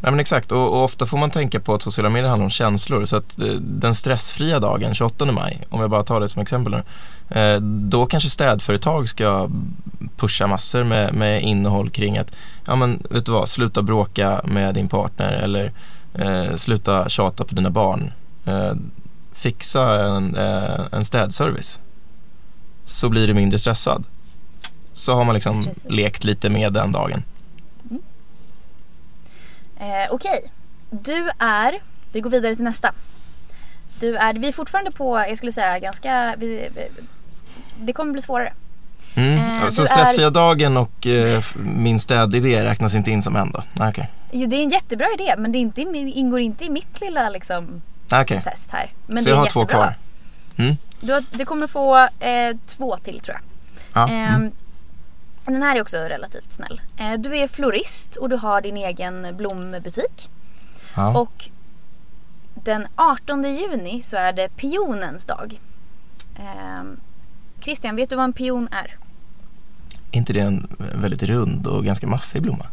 [0.00, 2.50] Nej men exakt och, och ofta får man tänka på att sociala medier handlar om
[2.50, 6.42] känslor så att eh, den stressfria dagen 28 maj, om jag bara tar det som
[6.42, 6.82] exempel nu,
[7.40, 9.48] eh, då kanske städföretag ska
[10.16, 12.32] pusha massor med, med innehåll kring att,
[12.66, 15.72] ja men vet du vad, sluta bråka med din partner eller
[16.14, 18.12] eh, sluta tjata på dina barn.
[18.46, 18.72] Eh,
[19.44, 21.80] fixa en, eh, en städservice
[22.84, 24.04] så blir du mindre stressad.
[24.92, 25.86] Så har man liksom Precis.
[25.88, 27.22] lekt lite med den dagen.
[29.76, 30.50] Eh, Okej,
[30.90, 31.78] du är,
[32.12, 32.92] vi går vidare till nästa.
[34.00, 36.68] Du är, vi är fortfarande på, jag skulle säga ganska, vi,
[37.76, 38.52] det kommer bli svårare.
[39.14, 39.38] Mm.
[39.38, 43.62] Eh, så du stressfria dagen och eh, min städidé räknas inte in som en då?
[43.72, 44.10] Nej, Okej.
[44.32, 47.30] Jo, det är en jättebra idé men det är inte, ingår inte i mitt lilla
[47.30, 47.82] liksom,
[48.14, 48.42] Nej, okej.
[48.44, 48.92] test här.
[49.06, 49.82] Men Så det är jag har två jättebra.
[49.84, 49.94] kvar.
[50.64, 50.76] Mm.
[51.00, 53.44] Du, har, du kommer få eh, två till tror jag.
[54.02, 54.08] Ja.
[54.14, 54.34] Ehm,
[55.46, 55.54] Mm.
[55.60, 56.80] Den här är också relativt snäll.
[56.96, 60.30] Eh, du är florist och du har din egen blombutik.
[60.96, 61.18] Ja.
[61.18, 61.48] Och
[62.54, 65.60] den 18 juni så är det pionens dag.
[66.38, 67.00] Ehm,
[67.60, 68.96] Christian, vet du vad en pion är?
[70.12, 72.66] Är inte det en väldigt rund och ganska maffig blomma?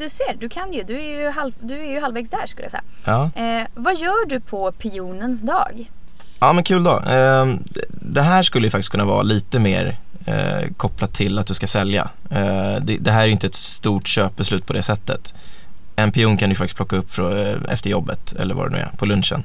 [0.00, 0.82] Du ser, du kan ju.
[0.82, 2.82] Du är ju, halv, du är ju halvvägs där skulle jag säga.
[3.04, 3.30] Ja.
[3.42, 5.90] Eh, vad gör du på pionens dag?
[6.40, 7.00] Ja men kul då.
[7.00, 7.54] Eh,
[7.90, 11.66] det här skulle ju faktiskt kunna vara lite mer eh, kopplat till att du ska
[11.66, 12.10] sälja.
[12.30, 15.34] Eh, det, det här är ju inte ett stort köpbeslut på det sättet.
[15.96, 18.82] En pion kan du faktiskt plocka upp från, eh, efter jobbet eller vad det nu
[18.82, 19.44] är, på lunchen.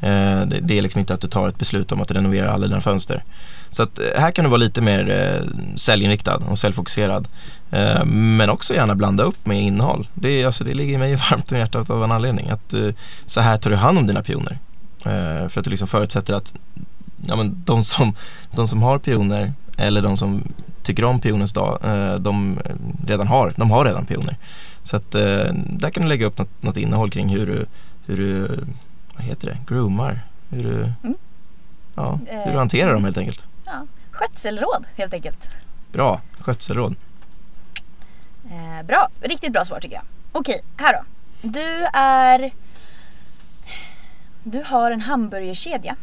[0.00, 2.66] Eh, det, det är liksom inte att du tar ett beslut om att renovera alla
[2.66, 3.22] dina fönster.
[3.70, 7.28] Så att eh, här kan du vara lite mer eh, säljinriktad och säljfokuserad.
[7.70, 10.08] Eh, men också gärna blanda upp med innehåll.
[10.14, 12.50] Det, alltså, det ligger mig varmt om hjärtat av en anledning.
[12.50, 12.88] Att, eh,
[13.26, 14.58] så här tar du hand om dina pioner.
[15.04, 16.54] Eh, för att du liksom förutsätter att
[17.26, 18.14] ja, men de, som,
[18.50, 20.42] de som har pioner eller de som
[20.82, 22.58] tycker om pionens dag, eh, de
[23.06, 24.36] redan har, de har redan pioner.
[24.82, 27.66] Så att eh, där kan du lägga upp något, något innehåll kring hur du,
[28.06, 28.48] hur du,
[29.16, 31.14] vad heter det, groomar, hur du, Mm.
[31.94, 33.46] ja, hur du hanterar dem helt enkelt.
[33.66, 35.50] Ja, skötselråd helt enkelt.
[35.92, 36.94] Bra, skötselråd.
[38.50, 40.04] Eh, bra, riktigt bra svar tycker jag.
[40.32, 41.04] Okej, här då.
[41.48, 42.50] Du är...
[44.44, 45.96] Du har en hamburgerkedja.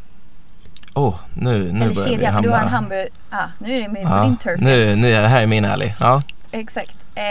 [0.96, 2.42] Åh, oh, nu, nu Eller börjar vi kedja, för hamna.
[2.42, 3.10] du har en hamburger...
[3.30, 4.62] Ah, nu är det med ja, din turf.
[4.62, 5.94] nu, nu är det här är min alley.
[6.00, 6.24] Ja.
[6.52, 6.98] Exakt.
[7.16, 7.24] Eh,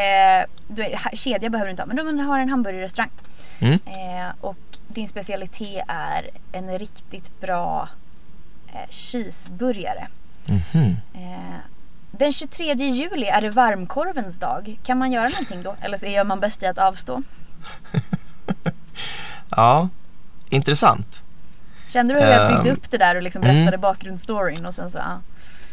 [0.68, 3.10] du, kedja behöver du inte ha, men du har en hamburgerrestaurang.
[3.60, 3.78] Mm.
[3.86, 4.56] Eh, och
[4.88, 7.88] din specialitet är en riktigt bra
[8.72, 10.08] eh, cheeseburgare.
[10.46, 10.96] Mhm.
[11.14, 11.59] Eh,
[12.11, 14.78] den 23 juli är det varmkorvens dag.
[14.83, 15.76] Kan man göra någonting då?
[15.81, 17.22] Eller så gör man bäst i att avstå?
[19.48, 19.88] ja,
[20.48, 21.20] intressant.
[21.88, 23.57] Kände du hur jag byggde Ehm, upp det där och liksom mm.
[23.57, 25.20] berättade bakgrundsstoryn och sen så, ja.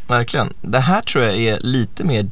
[0.08, 0.54] Verkligen.
[0.62, 2.30] Det här tror jag är lite mer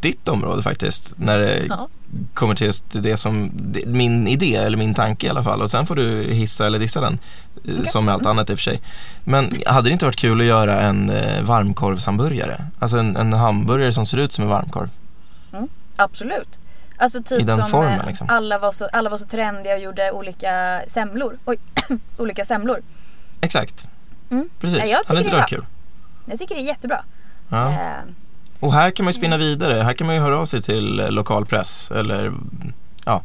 [0.00, 1.12] ditt område faktiskt.
[1.16, 1.88] När det Ja.
[2.34, 3.50] Kommer till just det som,
[3.86, 5.62] min idé eller min tanke i alla fall.
[5.62, 7.18] Och sen får du hissa eller dissa den.
[7.64, 7.86] eh, Okej.
[7.86, 8.80] Som med allt annat i och för sig.
[9.24, 12.64] Men hade det inte varit kul att göra en eh, varmkorvshamburgare?
[12.78, 14.88] Alltså en, en hamburgare som ser ut som en varmkorv.
[15.96, 16.48] Absolut.
[16.96, 18.26] Alltså typ I den som formen, eh, liksom.
[18.30, 21.38] alla, var så, alla var så trendiga och gjorde olika semlor.
[21.44, 21.58] Oj,
[22.16, 22.80] olika semlor.
[23.40, 23.88] Exakt.
[24.30, 24.48] Mm.
[24.60, 24.78] Precis.
[24.78, 25.64] Ja, jag hade inte det varit kul?
[26.26, 27.04] Jag tycker det är jättebra.
[27.48, 27.68] Ja.
[27.68, 27.76] Eh,
[28.60, 29.82] Och här kan man ju spinna vidare.
[29.82, 32.32] Här kan man ju höra av sig till eh, lokalpress eller
[33.04, 33.22] ja,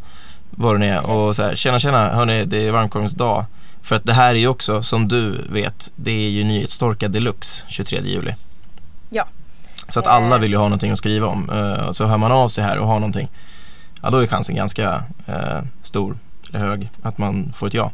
[0.50, 1.10] vad det nu är.
[1.10, 3.46] Och så här, tjena tjena, hörni, det är varmkorvens dag.
[3.82, 7.66] För att det här är ju också, som du vet, det är ju Nyhetstorka Deluxe
[7.68, 8.34] 23 juli.
[9.10, 9.28] Ja.
[9.90, 10.14] Så att Eh.
[10.14, 11.50] alla vill ju ha någonting att skriva om.
[11.50, 13.30] Eh, Så hör man av sig här och har någonting,
[14.02, 16.18] ja då är chansen ganska eh, stor,
[16.50, 17.92] eller hög, att man får ett ja.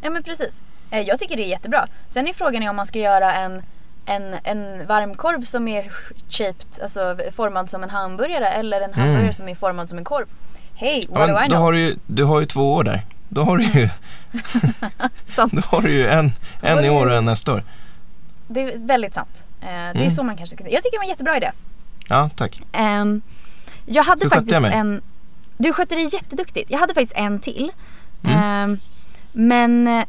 [0.00, 0.62] Ja men precis.
[0.90, 1.86] Eh, Jag tycker det är jättebra.
[2.08, 3.62] Sen är frågan om man ska göra en,
[4.06, 5.90] en, en varmkorv som är
[6.28, 9.32] shaped, alltså formad som en hamburgare eller en hamburgare Mm.
[9.32, 10.26] som är formad som en korv.
[10.74, 11.58] Hej, Ja, what do I know?
[11.60, 13.06] har du, ju, du har ju två år där.
[13.28, 13.88] Då har du ju,
[15.28, 15.52] Sant.
[15.52, 17.62] då har du ju en, en i år och en nästa år.
[18.48, 19.44] Det är väldigt sant.
[19.60, 20.10] Eh, Det är Mm.
[20.10, 21.50] så man kanske ska Jag tycker det var en jättebra idé.
[22.08, 22.62] Ja, tack.
[22.72, 23.22] Ehm,
[23.86, 24.72] jag hade Hur faktiskt jag mig?
[24.74, 25.02] en...
[25.56, 26.70] Du skötte dig jätteduktigt.
[26.70, 27.72] Jag hade faktiskt en till.
[28.24, 28.36] Mm.
[28.42, 28.78] Ehm,
[29.32, 30.04] men eh,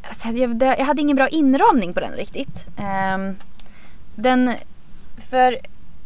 [0.78, 2.66] jag, hade ingen bra inramning på den riktigt.
[2.78, 3.36] Ehm,
[4.16, 4.54] den...
[5.18, 5.60] För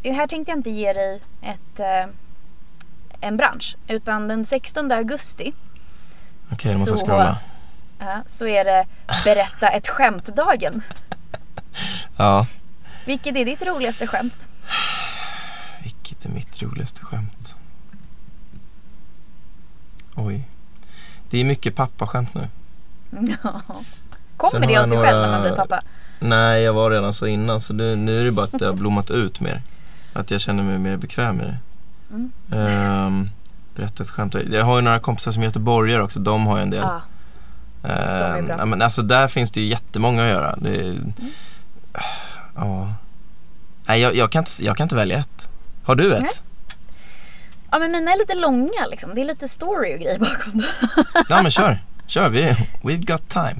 [0.04, 2.06] här tänkte jag inte ge dig ett, eh,
[3.20, 3.76] en bransch.
[3.88, 5.52] Utan den 16 augusti
[6.52, 7.38] Okej, då måste jag Så- scrolla.
[7.98, 8.86] ja, så är det
[9.24, 10.82] Berätta ett skämt-dagen.
[12.16, 12.46] Ja,
[13.06, 14.48] Vilket är ditt roligaste skämt?
[15.82, 17.56] vilket är mitt roligaste skämt?
[20.16, 20.48] Oj.
[21.30, 22.48] Det är mycket pappaskämt nu.
[23.42, 23.62] Ja.
[24.36, 25.82] Kommer det jag av sig själv när några- man blir pappa?
[26.20, 28.72] Nej, jag var redan så innan så nu, nu är det bara att det har
[28.72, 29.62] blommat ut mer.
[30.12, 31.58] Att jag känner mig mer bekväm med det.
[32.10, 33.06] Mm.
[33.06, 33.30] Um,
[33.76, 34.34] berätta ett skämt.
[34.50, 36.80] Jag har ju några kompisar som är göteborgare också, de har ju en del.
[36.82, 37.00] Ja.
[37.82, 38.54] är Ehm, bra.
[38.58, 40.56] ja, men alltså där finns det ju jättemånga att göra.
[40.56, 41.12] Det, Mm.
[42.56, 42.92] Ja.
[43.86, 45.48] Nej, jag, jag, kan inte, jag kan inte välja ett.
[45.82, 46.22] Har du ett?
[46.22, 46.30] Nej.
[47.70, 49.14] Ja men mina är lite långa liksom.
[49.14, 50.66] Det är lite story och grejer bakom det.
[51.28, 51.82] Ja men kör.
[52.06, 52.42] Kör, vi,
[52.82, 53.56] we've got time.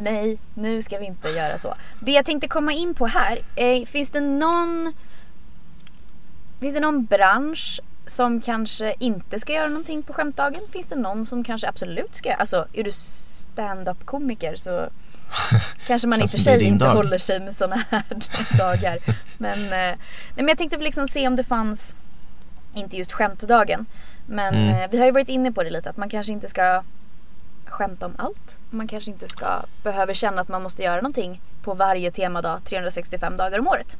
[0.00, 1.74] Nej, nu ska vi inte göra så.
[2.00, 3.38] Det jag tänkte komma in på här.
[3.56, 4.92] Eh, finns det någon
[6.60, 10.62] Finns det någon bransch som kanske inte ska göra någonting på skämtdagen?
[10.72, 12.38] Finns det någon som kanske absolut ska göra?
[12.40, 14.88] Alltså är du stand-up komiker så
[15.86, 16.94] kanske man i och för sig inte dag.
[16.94, 18.04] håller sig med sådana här
[18.58, 18.98] dagar.
[19.38, 19.96] Men, eh, nej,
[20.34, 21.94] men jag tänkte liksom se om det fanns,
[22.74, 23.86] inte just skämtdagen,
[24.26, 24.68] men Mm.
[24.68, 26.82] eh, vi har ju varit inne på det lite att man kanske inte ska
[27.72, 28.58] skämta om allt.
[28.70, 29.46] Man kanske inte ska
[29.82, 33.98] behöver känna att man måste göra någonting på varje temadag 365 dagar om året.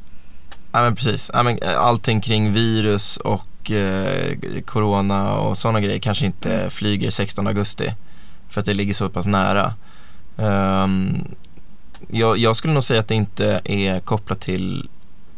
[0.72, 1.30] Ja men precis.
[1.35, 6.54] Ja, men, eh, allting kring virus och och eh, Corona och sådana grejer kanske inte
[6.54, 6.70] mm.
[6.70, 7.94] flyger 16 augusti
[8.48, 9.74] för att det ligger så pass nära.
[10.37, 11.24] Um,
[12.11, 14.88] jag, jag, skulle nog säga att det inte är kopplat till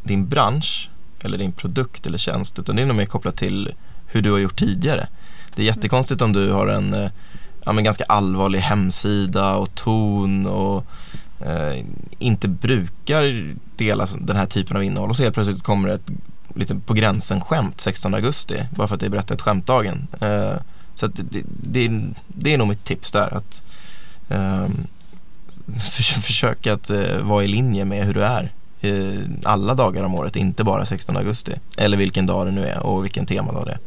[0.02, 3.74] din bransch eller din produkt eller tjänst utan det är nog mer kopplat till
[4.06, 5.08] hur du har gjort tidigare.
[5.54, 7.10] Det är jättekonstigt om du har en eh,
[7.64, 10.86] ja, men ganska allvarlig hemsida och ton och
[11.46, 11.84] eh,
[12.18, 16.10] inte brukar dela den här typen av innehåll och så helt plötsligt kommer det ett
[16.54, 20.06] lite på gränsen skämt 16 augusti bara för att det är berättat skämtdagen.
[20.20, 20.54] Eh,
[20.94, 23.62] så det, det, det, det, är nog mitt tips där att
[24.28, 24.68] eh,
[25.66, 28.52] för, försöka att eh, vara i linje med hur du är
[29.44, 33.04] alla dagar om året, inte bara 16 augusti eller vilken dag det nu är och
[33.04, 33.78] vilken temadag det är.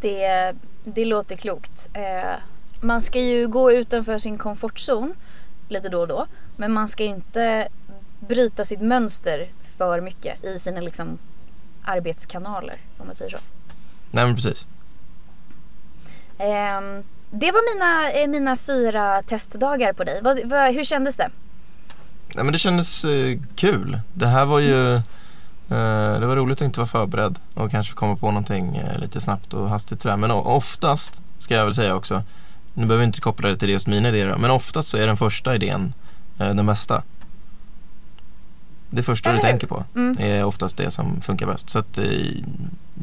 [0.00, 0.54] Det,
[0.94, 1.88] det låter klokt.
[1.92, 2.36] Eh,
[2.80, 5.14] man ska ju gå utanför sin komfortzon
[5.68, 6.26] lite då och då.
[6.56, 7.68] Men man ska ju inte
[8.20, 9.48] bryta sitt mönster
[9.78, 11.18] för mycket i sina liksom
[11.84, 13.38] arbetskanaler om man säger så.
[14.10, 14.66] Nej men precis.
[16.38, 16.80] Eh,
[17.30, 20.20] det var mina, eh, mina fyra testdagar på dig.
[20.72, 21.30] Hur kändes det?
[22.34, 24.00] Nej men det kändes eh, kul.
[24.12, 25.02] Det här var ju mm.
[25.68, 29.54] Det var roligt att inte vara förberedd och kanske komma på någonting eh, lite snabbt
[29.54, 30.16] och hastigt sådär.
[30.16, 32.22] Men oftast, ska jag väl säga också,
[32.74, 35.16] nu behöver vi inte koppla det till just mina idéer, men oftast så är den
[35.16, 35.94] första idén
[36.38, 37.02] eh, den bästa.
[38.90, 40.16] Det första du tänker på mm.
[40.20, 41.70] är oftast det som funkar bäst.
[41.70, 41.98] Så att,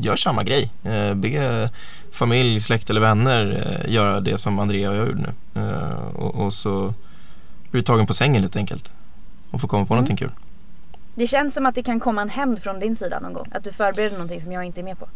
[0.01, 0.71] gör samma grej.
[1.15, 1.69] Be
[2.11, 5.61] familj, släkt eller vänner göra det som Andrea och jag gjorde nu.
[6.13, 6.93] Och, och så
[7.71, 8.93] blir du tagen på sängen helt enkelt
[9.51, 10.03] och får komma på mm.
[10.03, 10.31] någonting kul.
[11.15, 13.47] Det känns som att det kan komma en hämnd från din sida någon gång.
[13.51, 15.07] Att du förbereder någonting som jag inte är med på.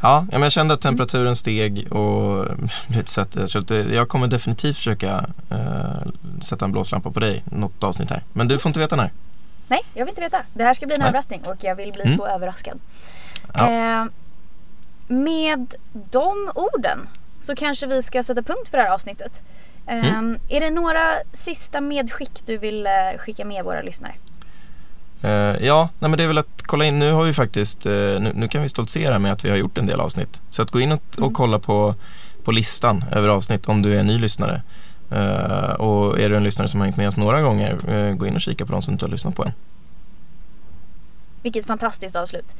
[0.00, 2.46] Ja, jag kände att temperaturen steg och
[2.86, 3.36] lite sätt,
[3.70, 8.22] jag kommer definitivt försöka uh, sätta en blåslampa på dig något avsnitt här.
[8.32, 9.12] Men du får inte veta när.
[9.68, 10.42] Nej, jag vill inte veta.
[10.54, 11.08] Det här ska bli en Nej.
[11.08, 12.16] överraskning och jag vill bli mm.
[12.16, 12.78] så överraskad.
[13.54, 14.02] Ja.
[14.02, 14.10] Uh,
[15.08, 17.08] med de orden
[17.40, 19.42] så kanske vi ska sätta punkt för det här avsnittet.
[19.90, 20.38] Uh, mm.
[20.48, 22.88] Är det några sista medskick du vill
[23.18, 24.14] skicka med våra lyssnare?
[25.24, 26.98] Uh, ja, nej men det är väl att kolla in.
[26.98, 29.78] Nu har vi faktiskt, uh, nu, nu, kan vi stoltsera med att vi har gjort
[29.78, 30.40] en del avsnitt.
[30.50, 31.34] Så att gå in och, och mm.
[31.34, 31.94] kolla på,
[32.44, 34.62] på listan över avsnitt om du är en ny lyssnare.
[35.12, 38.34] Uh, och är du en lyssnare som har hängt med oss några gånger, gå in
[38.34, 39.52] och kika på de som inte har lyssnat på än.
[41.42, 42.56] Vilket fantastiskt avslut.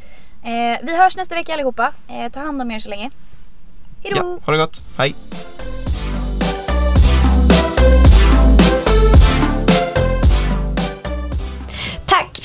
[0.83, 1.93] vi hörs nästa vecka allihopa.
[2.33, 3.11] ta hand om er så länge.
[4.03, 4.17] Hejdå!
[4.17, 4.85] Ja, ha det gott.
[4.97, 5.15] Hej!